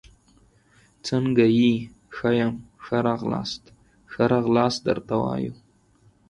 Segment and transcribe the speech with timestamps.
[1.07, 1.71] څنګه يي،
[2.15, 2.53] ښه يم،
[2.85, 3.63] ښه راغلاست،
[4.11, 5.53] ښه راغلاست درته وایو